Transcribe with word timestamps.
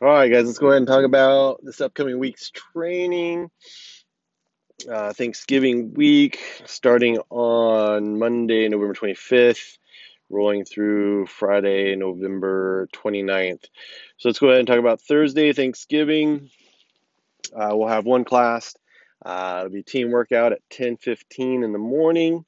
All 0.00 0.06
right, 0.06 0.30
guys, 0.30 0.46
let's 0.46 0.58
go 0.58 0.68
ahead 0.68 0.76
and 0.76 0.86
talk 0.86 1.02
about 1.02 1.58
this 1.64 1.80
upcoming 1.80 2.20
week's 2.20 2.50
training. 2.50 3.50
Uh, 4.88 5.12
Thanksgiving 5.12 5.92
week, 5.92 6.38
starting 6.66 7.18
on 7.30 8.16
Monday, 8.16 8.68
November 8.68 8.94
25th, 8.94 9.76
rolling 10.30 10.64
through 10.64 11.26
Friday, 11.26 11.96
November 11.96 12.88
29th. 12.94 13.64
So 14.18 14.28
let's 14.28 14.38
go 14.38 14.46
ahead 14.46 14.60
and 14.60 14.68
talk 14.68 14.78
about 14.78 15.00
Thursday, 15.00 15.52
Thanksgiving. 15.52 16.48
Uh, 17.52 17.70
we'll 17.72 17.88
have 17.88 18.06
one 18.06 18.24
class. 18.24 18.76
Uh, 19.26 19.62
it'll 19.62 19.72
be 19.72 19.82
team 19.82 20.12
workout 20.12 20.52
at 20.52 20.60
10:15 20.70 21.64
in 21.64 21.72
the 21.72 21.78
morning. 21.78 22.44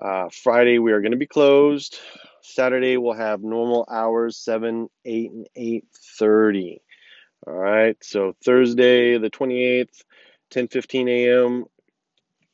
Uh, 0.00 0.30
Friday 0.30 0.78
we 0.78 0.92
are 0.92 1.02
going 1.02 1.12
to 1.12 1.18
be 1.18 1.26
closed. 1.26 1.98
Saturday 2.40 2.96
we'll 2.96 3.12
have 3.12 3.42
normal 3.42 3.86
hours 3.90 4.38
7, 4.38 4.88
8, 5.04 5.30
and 5.30 5.48
8:30. 5.54 6.80
All 7.44 7.54
right, 7.54 7.96
so 8.02 8.34
Thursday 8.44 9.18
the 9.18 9.30
28th, 9.30 10.02
10:15 10.50 11.08
a.m. 11.08 11.64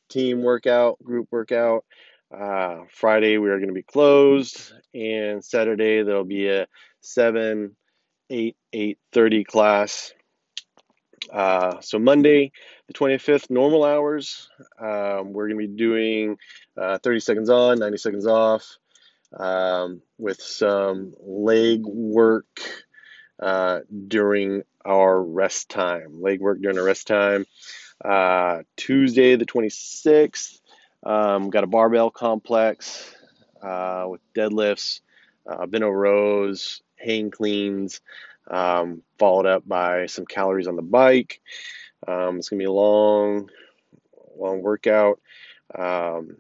team 0.09 0.43
workout, 0.43 1.03
group 1.03 1.29
workout. 1.31 1.85
Uh, 2.35 2.85
Friday 2.91 3.39
we 3.39 3.51
are 3.51 3.59
going 3.59 3.69
to 3.69 3.75
be 3.75 3.83
closed, 3.83 4.73
and 4.95 5.45
Saturday 5.45 6.03
there'll 6.03 6.25
be 6.25 6.49
a 6.49 6.67
7, 7.03 7.77
8, 8.31 8.57
8:30 8.75 9.47
class. 9.47 10.13
Uh, 11.33 11.81
so 11.81 11.99
Monday 11.99 12.51
the 12.89 12.95
25th, 12.95 13.51
normal 13.51 13.85
hours. 13.85 14.49
Um, 14.81 15.33
we're 15.33 15.49
going 15.49 15.61
to 15.61 15.69
be 15.69 15.77
doing 15.77 16.37
uh, 16.77 16.99
30 16.99 17.21
seconds 17.21 17.51
on, 17.51 17.79
90 17.79 17.97
seconds 17.99 18.27
off, 18.27 18.67
um, 19.39 20.03
with 20.19 20.41
some 20.41 21.15
leg 21.21 21.83
work 21.85 22.47
uh, 23.43 23.81
during 24.07 24.63
our 24.85 25.21
rest 25.21 25.69
time. 25.69 26.23
Leg 26.23 26.41
work 26.41 26.61
during 26.61 26.79
our 26.79 26.85
rest 26.85 27.09
time. 27.09 27.45
Uh, 28.03 28.63
Tuesday, 28.77 29.37
the 29.37 29.47
26th, 29.47 30.61
um, 31.05 31.51
got 31.51 31.65
a 31.65 31.67
barbell 31.67 32.11
complex 32.11 33.13
uh, 33.61 34.07
with 34.09 34.21
deadlifts, 34.33 35.01
uh, 35.47 35.67
bent 35.67 35.83
over 35.83 35.97
rows, 35.97 36.83
hang 36.97 37.33
cleans, 37.33 38.01
um, 38.49 39.03
followed 39.19 39.47
up 39.47 39.67
by 39.67 40.07
some 40.07 40.25
calories 40.25 40.69
on 40.69 40.77
the 40.77 40.83
bike. 40.83 41.41
Um, 42.07 42.39
it's 42.39 42.49
going 42.49 42.59
to 42.59 42.63
be 42.63 42.69
a 42.69 42.73
long, 42.73 43.51
long 44.37 44.63
workout. 44.63 45.21
Um, 45.77 46.37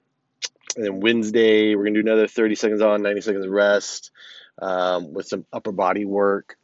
and 0.76 0.84
then 0.84 1.00
Wednesday, 1.00 1.74
we're 1.74 1.82
going 1.82 1.94
to 1.94 2.02
do 2.02 2.08
another 2.08 2.28
30 2.28 2.54
seconds 2.54 2.80
on, 2.80 3.02
90 3.02 3.20
seconds 3.22 3.48
rest 3.48 4.12
um, 4.60 5.12
with 5.12 5.26
some 5.26 5.44
upper 5.52 5.72
body 5.72 6.04
work 6.04 6.56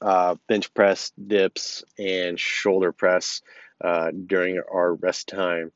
uh, 0.00 0.36
bench 0.48 0.72
press, 0.74 1.12
dips, 1.26 1.84
and 1.98 2.38
shoulder 2.38 2.92
press 2.92 3.42
uh, 3.82 4.10
during 4.26 4.60
our 4.72 4.94
rest 4.94 5.28
time. 5.28 5.72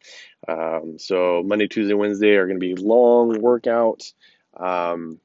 Um, 0.46 0.98
so 0.98 1.42
Monday, 1.44 1.68
Tuesday, 1.68 1.94
Wednesday 1.94 2.36
are 2.36 2.46
going 2.46 2.60
to 2.60 2.74
be 2.74 2.74
long 2.74 3.34
workouts. 3.36 4.12
Um, 4.56 5.20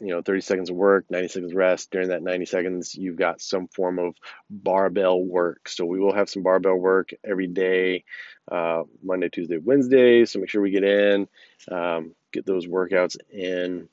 you 0.00 0.08
know, 0.08 0.22
30 0.22 0.40
seconds 0.42 0.70
of 0.70 0.76
work, 0.76 1.06
90 1.10 1.28
seconds 1.28 1.54
rest. 1.54 1.90
During 1.90 2.08
that 2.10 2.22
90 2.22 2.46
seconds, 2.46 2.94
you've 2.94 3.16
got 3.16 3.40
some 3.40 3.66
form 3.68 3.98
of 3.98 4.14
barbell 4.48 5.20
work. 5.20 5.68
So 5.68 5.84
we 5.84 5.98
will 5.98 6.14
have 6.14 6.30
some 6.30 6.44
barbell 6.44 6.76
work 6.76 7.10
every 7.24 7.48
day, 7.48 8.04
uh, 8.50 8.84
Monday, 9.02 9.28
Tuesday, 9.28 9.58
Wednesday. 9.58 10.24
So 10.24 10.38
make 10.38 10.50
sure 10.50 10.62
we 10.62 10.70
get 10.70 10.84
in, 10.84 11.28
um, 11.70 12.14
get 12.32 12.46
those 12.46 12.66
workouts 12.66 13.16
in, 13.32 13.88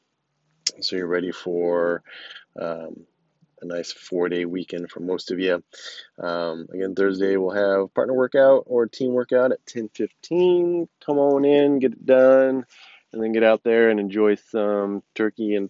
so 0.81 0.95
you're 0.95 1.07
ready 1.07 1.31
for 1.31 2.03
um, 2.59 3.05
a 3.65 3.75
nice 3.75 3.91
four 3.91 4.29
day 4.29 4.45
weekend 4.45 4.89
for 4.89 4.99
most 4.99 5.31
of 5.31 5.39
you. 5.39 5.63
Um, 6.19 6.67
again, 6.73 6.95
Thursday 6.95 7.37
we'll 7.37 7.51
have 7.51 7.93
partner 7.93 8.13
workout 8.13 8.63
or 8.67 8.87
team 8.87 9.13
workout 9.13 9.51
at 9.51 9.65
10:15. 9.65 10.87
Come 11.05 11.17
on 11.17 11.45
in, 11.45 11.79
get 11.79 11.93
it 11.93 12.05
done, 12.05 12.65
and 13.11 13.23
then 13.23 13.31
get 13.31 13.43
out 13.43 13.63
there 13.63 13.89
and 13.89 13.99
enjoy 13.99 14.35
some 14.35 15.03
turkey 15.13 15.55
and 15.55 15.69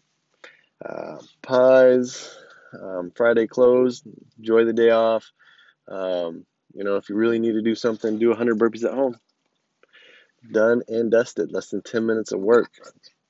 uh, 0.84 1.18
pies. 1.42 2.36
Um, 2.74 3.12
Friday 3.16 3.48
closed. 3.48 4.06
Enjoy 4.38 4.66
the 4.66 4.74
day 4.74 4.90
off. 4.90 5.32
Um, 5.88 6.46
you 6.74 6.84
know, 6.84 6.98
if 6.98 7.10
you 7.10 7.16
really 7.16 7.40
need 7.40 7.54
to 7.54 7.62
do 7.62 7.76
something, 7.76 8.20
do 8.20 8.30
100 8.30 8.60
burpees 8.60 8.84
at 8.84 8.94
home. 8.94 9.18
Done 10.52 10.84
and 10.88 11.10
dusted. 11.10 11.52
Less 11.52 11.70
than 11.70 11.82
10 11.82 12.06
minutes 12.06 12.34
of 12.34 12.42
work. 12.42 12.72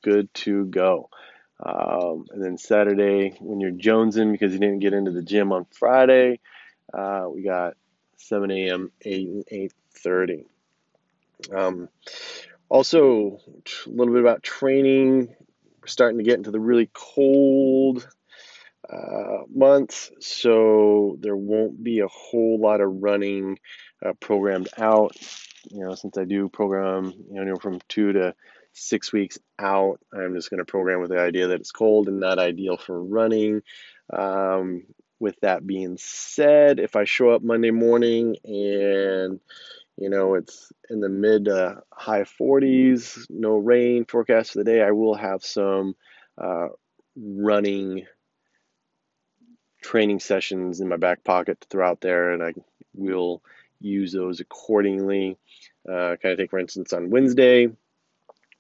Good 0.04 0.34
to 0.36 0.66
go. 0.66 1.10
Um, 1.64 2.26
and 2.32 2.44
then 2.44 2.58
Saturday, 2.58 3.36
when 3.40 3.60
you're 3.60 3.72
jonesing 3.72 4.32
because 4.32 4.54
you 4.54 4.60
didn't 4.60 4.80
get 4.80 4.94
into 4.94 5.12
the 5.12 5.22
gym 5.22 5.52
on 5.52 5.66
Friday, 5.72 6.40
uh, 6.94 7.28
we 7.34 7.44
got 7.44 7.76
7 8.18 8.52
a.m., 8.52 8.92
8 9.02 9.28
and 9.28 9.46
8:30. 9.48 10.46
Um, 11.54 11.90
also, 12.70 13.40
a 13.86 13.90
little 13.90 14.14
bit 14.14 14.22
about 14.22 14.44
training. 14.44 15.36
We're 15.82 15.88
starting 15.88 16.18
to 16.18 16.24
get 16.24 16.38
into 16.38 16.52
the 16.52 16.60
really 16.60 16.90
cold 16.94 18.08
uh, 18.90 19.44
months, 19.54 20.12
so 20.20 21.18
there 21.20 21.36
won't 21.36 21.84
be 21.84 22.00
a 22.00 22.08
whole 22.08 22.60
lot 22.60 22.82
of 22.82 23.02
running 23.02 23.60
uh, 24.06 24.14
programmed 24.20 24.70
out. 24.78 25.16
You 25.72 25.86
know, 25.86 25.96
since 25.96 26.18
I 26.18 26.26
do 26.26 26.50
program, 26.50 27.14
you 27.32 27.44
know, 27.44 27.58
from 27.58 27.80
two 27.88 28.14
to 28.14 28.36
six 28.76 29.12
weeks 29.14 29.40
out, 29.58 30.00
I'm 30.14 30.36
just 30.36 30.50
going 30.50 30.60
to 30.60 30.66
program 30.66 31.02
with 31.02 31.10
the 31.10 31.20
idea 31.20 31.48
that 31.48 31.62
it's 31.62 31.72
cold 31.72 32.08
and 32.08 32.20
not 32.20 32.40
ideal 32.40 32.78
for 32.78 33.02
running. 33.02 33.62
Um, 34.12 34.84
with 35.20 35.40
that 35.42 35.66
being 35.66 35.98
said, 35.98 36.80
if 36.80 36.96
I 36.96 37.06
show 37.06 37.30
up 37.30 37.42
Monday 37.42 37.72
morning 37.72 38.36
and 38.44 39.40
you 39.98 40.10
know 40.10 40.36
it's 40.36 40.72
in 40.90 41.00
the 41.00 41.10
mid 41.10 41.46
to 41.46 41.82
high 41.92 42.24
40s, 42.24 43.26
no 43.30 43.56
rain 43.56 44.06
forecast 44.06 44.52
for 44.52 44.60
the 44.60 44.66
day, 44.66 44.84
I 44.84 44.92
will 44.92 45.16
have 45.16 45.44
some 45.44 45.96
uh, 46.38 46.68
running 47.16 48.06
training 49.82 50.20
sessions 50.20 50.82
in 50.82 50.90
my 50.90 50.98
back 50.98 51.24
pocket 51.24 51.62
to 51.62 51.68
throw 51.70 51.88
out 51.88 52.02
there, 52.02 52.34
and 52.34 52.44
I 52.44 52.54
will 52.94 53.42
use 53.80 54.12
those 54.12 54.42
accordingly. 54.42 55.38
Uh, 55.88 56.18
kind 56.22 56.34
of 56.34 56.38
take, 56.38 56.50
for 56.50 56.60
instance, 56.60 56.92
on 56.92 57.10
Wednesday, 57.10 57.70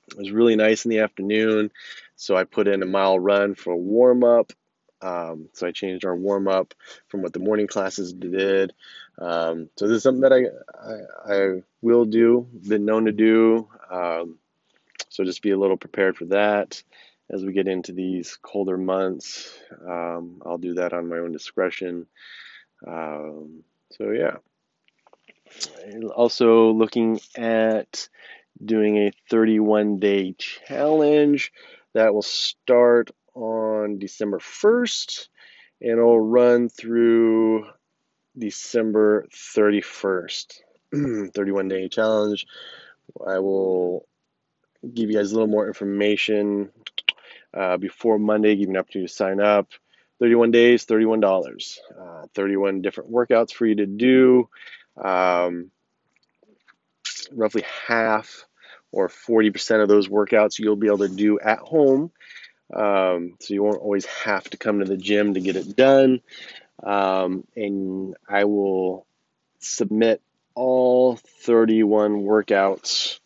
it 0.07 0.17
was 0.17 0.31
really 0.31 0.55
nice 0.55 0.85
in 0.85 0.91
the 0.91 0.99
afternoon, 0.99 1.71
so 2.15 2.35
I 2.35 2.43
put 2.43 2.67
in 2.67 2.83
a 2.83 2.87
mile 2.87 3.19
run 3.19 3.55
for 3.55 3.73
a 3.73 3.77
warm 3.77 4.23
up. 4.23 4.53
Um, 5.01 5.49
so 5.53 5.67
I 5.67 5.71
changed 5.71 6.05
our 6.05 6.15
warm 6.15 6.47
up 6.47 6.73
from 7.09 7.21
what 7.21 7.33
the 7.33 7.39
morning 7.39 7.67
classes 7.67 8.13
did. 8.13 8.73
Um, 9.19 9.69
so 9.75 9.87
this 9.87 9.97
is 9.97 10.03
something 10.03 10.21
that 10.21 10.33
I, 10.33 11.33
I, 11.33 11.35
I 11.35 11.63
will 11.81 12.05
do, 12.05 12.47
been 12.67 12.85
known 12.85 13.05
to 13.05 13.11
do. 13.11 13.67
Um, 13.91 14.39
so 15.09 15.23
just 15.23 15.41
be 15.41 15.51
a 15.51 15.57
little 15.57 15.77
prepared 15.77 16.17
for 16.17 16.25
that 16.25 16.81
as 17.29 17.43
we 17.43 17.53
get 17.53 17.67
into 17.67 17.91
these 17.91 18.37
colder 18.41 18.77
months. 18.77 19.57
Um, 19.87 20.41
I'll 20.45 20.57
do 20.57 20.75
that 20.75 20.93
on 20.93 21.09
my 21.09 21.17
own 21.17 21.31
discretion. 21.31 22.07
Um, 22.85 23.63
so 23.91 24.11
yeah. 24.11 24.37
Also 26.15 26.71
looking 26.71 27.19
at 27.35 28.09
doing 28.63 28.97
a 28.97 29.11
31 29.29 29.97
day 29.99 30.35
challenge 30.37 31.51
that 31.93 32.13
will 32.13 32.21
start 32.21 33.11
on 33.33 33.99
December 33.99 34.39
1st 34.39 35.27
and 35.81 35.91
it'll 35.91 36.19
run 36.19 36.69
through 36.69 37.65
December 38.37 39.27
31st. 39.33 40.61
31 41.33 41.67
day 41.67 41.89
challenge. 41.89 42.45
I 43.25 43.39
will 43.39 44.07
give 44.93 45.09
you 45.09 45.17
guys 45.17 45.31
a 45.31 45.35
little 45.35 45.47
more 45.47 45.67
information 45.67 46.71
uh, 47.53 47.77
before 47.77 48.19
Monday, 48.19 48.55
give 48.55 48.67
you 48.67 48.71
an 48.71 48.77
opportunity 48.77 49.07
to 49.07 49.13
sign 49.13 49.39
up. 49.39 49.69
31 50.19 50.51
days, 50.51 50.85
$31. 50.85 51.77
Uh, 51.99 52.27
31 52.33 52.81
different 52.81 53.11
workouts 53.11 53.51
for 53.51 53.65
you 53.65 53.75
to 53.75 53.85
do. 53.85 54.49
Um, 55.01 55.71
roughly 57.31 57.63
half 57.87 58.45
or 58.91 59.09
40% 59.09 59.81
of 59.81 59.89
those 59.89 60.07
workouts 60.07 60.59
you'll 60.59 60.75
be 60.75 60.87
able 60.87 60.99
to 60.99 61.09
do 61.09 61.39
at 61.39 61.59
home. 61.59 62.11
Um, 62.73 63.35
so 63.39 63.53
you 63.53 63.63
won't 63.63 63.81
always 63.81 64.05
have 64.05 64.49
to 64.49 64.57
come 64.57 64.79
to 64.79 64.85
the 64.85 64.97
gym 64.97 65.33
to 65.33 65.41
get 65.41 65.55
it 65.55 65.75
done. 65.75 66.21
Um, 66.83 67.45
and 67.55 68.15
I 68.27 68.45
will 68.45 69.05
submit 69.59 70.21
all 70.55 71.15
31 71.15 72.23
workouts 72.23 73.19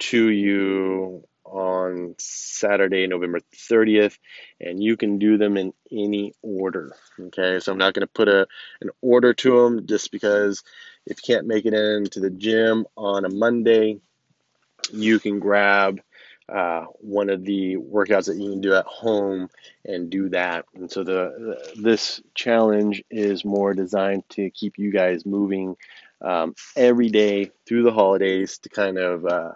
to 0.00 0.28
you 0.28 1.24
on 1.54 2.16
Saturday, 2.18 3.06
November 3.06 3.38
30th, 3.54 4.18
and 4.60 4.82
you 4.82 4.96
can 4.96 5.18
do 5.18 5.38
them 5.38 5.56
in 5.56 5.72
any 5.90 6.34
order. 6.42 6.92
Okay, 7.18 7.60
so 7.60 7.70
I'm 7.70 7.78
not 7.78 7.94
going 7.94 8.06
to 8.06 8.12
put 8.12 8.28
a 8.28 8.46
an 8.80 8.90
order 9.00 9.32
to 9.34 9.62
them 9.62 9.86
just 9.86 10.10
because 10.10 10.64
if 11.06 11.18
you 11.18 11.34
can't 11.34 11.46
make 11.46 11.64
it 11.64 11.72
into 11.72 12.18
the 12.18 12.30
gym 12.30 12.86
on 12.96 13.24
a 13.24 13.28
Monday, 13.28 14.00
you 14.92 15.20
can 15.20 15.38
grab 15.38 16.00
uh, 16.48 16.86
one 16.98 17.30
of 17.30 17.44
the 17.44 17.76
workouts 17.76 18.26
that 18.26 18.36
you 18.36 18.50
can 18.50 18.60
do 18.60 18.74
at 18.74 18.84
home 18.84 19.48
and 19.84 20.10
do 20.10 20.28
that. 20.30 20.66
And 20.74 20.90
so 20.90 21.04
the, 21.04 21.62
the 21.74 21.80
this 21.80 22.20
challenge 22.34 23.02
is 23.10 23.44
more 23.44 23.74
designed 23.74 24.28
to 24.30 24.50
keep 24.50 24.76
you 24.76 24.90
guys 24.90 25.24
moving 25.24 25.76
um, 26.20 26.54
every 26.76 27.10
day 27.10 27.52
through 27.64 27.84
the 27.84 27.92
holidays 27.92 28.58
to 28.58 28.68
kind 28.68 28.98
of 28.98 29.24
uh, 29.24 29.52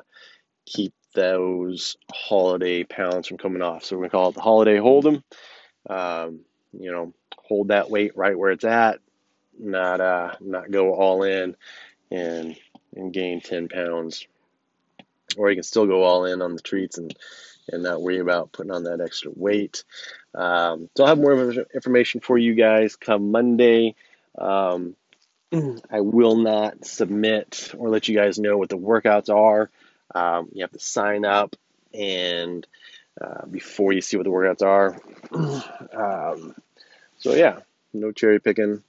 keep 0.64 0.94
those 1.14 1.96
holiday 2.12 2.84
pounds 2.84 3.28
from 3.28 3.38
coming 3.38 3.62
off. 3.62 3.84
So 3.84 3.96
we're 3.96 4.02
gonna 4.02 4.10
call 4.10 4.28
it 4.30 4.34
the 4.34 4.40
holiday 4.40 4.76
hold'em. 4.76 5.22
Um, 5.88 6.40
you 6.72 6.92
know, 6.92 7.14
hold 7.36 7.68
that 7.68 7.90
weight 7.90 8.16
right 8.16 8.38
where 8.38 8.50
it's 8.50 8.64
at, 8.64 9.00
not 9.58 10.00
uh, 10.00 10.34
not 10.40 10.70
go 10.70 10.94
all 10.94 11.22
in 11.22 11.56
and 12.10 12.56
and 12.94 13.12
gain 13.12 13.40
10 13.40 13.68
pounds 13.68 14.26
or 15.36 15.50
you 15.50 15.56
can 15.56 15.62
still 15.62 15.86
go 15.86 16.02
all 16.02 16.24
in 16.24 16.42
on 16.42 16.54
the 16.54 16.62
treats 16.62 16.98
and 16.98 17.14
and 17.70 17.82
not 17.82 18.00
worry 18.00 18.18
about 18.18 18.50
putting 18.50 18.72
on 18.72 18.84
that 18.84 19.02
extra 19.02 19.30
weight. 19.34 19.84
Um, 20.34 20.88
so 20.96 21.04
I'll 21.04 21.10
have 21.10 21.18
more 21.18 21.52
information 21.74 22.22
for 22.22 22.38
you 22.38 22.54
guys 22.54 22.96
come 22.96 23.30
Monday. 23.30 23.94
Um, 24.38 24.96
I 25.90 26.00
will 26.00 26.36
not 26.36 26.86
submit 26.86 27.74
or 27.76 27.90
let 27.90 28.08
you 28.08 28.16
guys 28.16 28.38
know 28.38 28.56
what 28.56 28.70
the 28.70 28.78
workouts 28.78 29.28
are. 29.28 29.70
Um, 30.14 30.48
you 30.52 30.62
have 30.62 30.72
to 30.72 30.78
sign 30.78 31.24
up 31.24 31.56
and 31.92 32.66
uh, 33.20 33.46
before 33.46 33.92
you 33.92 34.00
see 34.00 34.16
what 34.16 34.24
the 34.24 34.30
workouts 34.30 34.62
are. 34.62 34.98
Um, 35.92 36.54
so 37.16 37.34
yeah, 37.34 37.60
no 37.92 38.12
cherry 38.12 38.38
picking. 38.40 38.82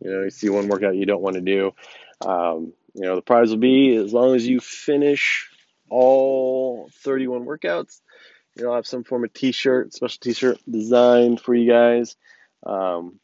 You 0.00 0.10
know, 0.10 0.22
you 0.22 0.30
see 0.30 0.48
one 0.48 0.68
workout 0.68 0.94
you 0.94 1.06
don't 1.06 1.22
want 1.22 1.34
to 1.34 1.40
do. 1.40 1.72
Um, 2.20 2.72
you 2.94 3.02
know, 3.02 3.16
the 3.16 3.22
prize 3.22 3.50
will 3.50 3.56
be 3.56 3.96
as 3.96 4.12
long 4.12 4.34
as 4.34 4.46
you 4.46 4.60
finish 4.60 5.50
all 5.88 6.88
31 7.02 7.44
workouts. 7.44 8.00
You 8.56 8.64
know, 8.64 8.70
I'll 8.70 8.76
have 8.76 8.86
some 8.86 9.04
form 9.04 9.24
of 9.24 9.32
t-shirt, 9.32 9.92
special 9.92 10.18
t-shirt 10.20 10.58
designed 10.70 11.40
for 11.40 11.54
you 11.54 11.70
guys. 11.70 12.16
Um, 12.64 13.18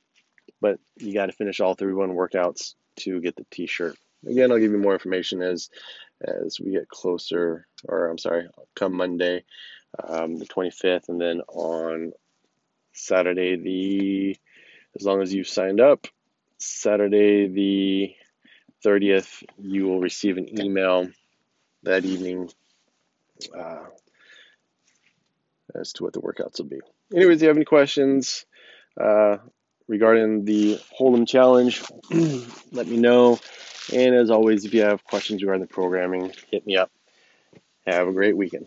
but 0.61 0.81
you 0.97 1.15
got 1.15 1.27
to 1.27 1.33
finish 1.33 1.61
all 1.61 1.75
31 1.75 2.11
workouts 2.11 2.75
to 2.97 3.21
get 3.21 3.37
the 3.37 3.47
t-shirt. 3.51 3.97
Again, 4.27 4.53
I'll 4.53 4.59
give 4.59 4.73
you 4.73 4.79
more 4.79 4.93
information 4.93 5.43
as 5.43 5.71
as 6.23 6.61
we 6.61 6.73
get 6.73 6.89
closer, 6.89 7.67
or 7.89 8.09
I'm 8.09 8.19
sorry, 8.19 8.47
come 8.75 8.95
Monday, 8.95 9.45
um, 10.07 10.37
the 10.37 10.45
25th, 10.45 11.09
and 11.09 11.21
then 11.21 11.41
on 11.49 12.13
Saturday 12.93 13.57
the, 13.57 14.37
as 14.99 15.05
long 15.05 15.23
as 15.23 15.33
you've 15.33 15.49
signed 15.49 15.81
up, 15.81 16.07
Saturday 16.59 17.49
the 17.49 18.15
30th, 18.85 19.43
you 19.59 19.87
will 19.87 20.01
receive 20.01 20.37
an 20.37 20.61
email 20.61 21.09
that 21.85 22.05
evening 22.05 22.51
uh, 23.57 23.85
as 25.75 25.93
to 25.95 26.05
what 26.05 26.13
the 26.13 26.21
workouts 26.21 26.59
will 26.59 26.67
be. 26.67 26.81
Anyways, 27.15 27.37
if 27.37 27.43
you 27.43 27.49
have 27.49 27.57
any 27.57 27.65
questions 27.65 28.45
uh, 29.01 29.39
regarding 29.91 30.45
the 30.45 30.81
Hold'em 30.99 31.27
Challenge, 31.29 31.83
let 32.73 32.87
me 32.87 32.97
know. 32.97 33.41
And 33.93 34.15
as 34.15 34.31
always, 34.31 34.65
if 34.65 34.73
you 34.73 34.83
have 34.83 35.05
questions 35.05 35.43
regarding 35.43 35.63
the 35.63 35.75
programming, 35.75 36.33
hit 36.51 36.65
me 36.65 36.77
up. 36.77 36.91
Have 37.87 38.07
a 38.07 38.13
great 38.13 38.37
weekend. 38.37 38.67